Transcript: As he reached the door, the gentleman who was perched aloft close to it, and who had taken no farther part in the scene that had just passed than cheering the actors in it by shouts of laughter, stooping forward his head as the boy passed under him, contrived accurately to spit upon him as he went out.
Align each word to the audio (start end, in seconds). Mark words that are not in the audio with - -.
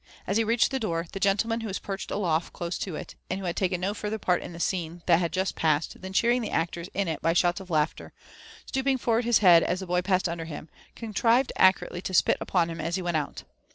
As 0.25 0.37
he 0.37 0.43
reached 0.43 0.71
the 0.71 0.79
door, 0.79 1.05
the 1.11 1.19
gentleman 1.19 1.61
who 1.61 1.67
was 1.67 1.77
perched 1.77 2.09
aloft 2.09 2.53
close 2.53 2.79
to 2.79 2.95
it, 2.95 3.13
and 3.29 3.39
who 3.39 3.45
had 3.45 3.55
taken 3.55 3.79
no 3.79 3.93
farther 3.93 4.17
part 4.17 4.41
in 4.41 4.51
the 4.51 4.59
scene 4.59 5.03
that 5.05 5.19
had 5.19 5.31
just 5.31 5.55
passed 5.55 6.01
than 6.01 6.11
cheering 6.11 6.41
the 6.41 6.49
actors 6.49 6.89
in 6.95 7.07
it 7.07 7.21
by 7.21 7.33
shouts 7.33 7.59
of 7.59 7.69
laughter, 7.69 8.11
stooping 8.65 8.97
forward 8.97 9.25
his 9.25 9.37
head 9.45 9.61
as 9.61 9.79
the 9.79 9.85
boy 9.85 10.01
passed 10.01 10.27
under 10.27 10.45
him, 10.45 10.69
contrived 10.95 11.53
accurately 11.55 12.01
to 12.01 12.15
spit 12.15 12.37
upon 12.41 12.67
him 12.67 12.81
as 12.81 12.95
he 12.95 13.03
went 13.03 13.15
out. 13.17 13.43